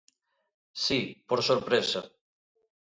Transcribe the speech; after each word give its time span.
Si, 0.83 0.99
por 1.27 1.39
sorpresa! 1.47 2.01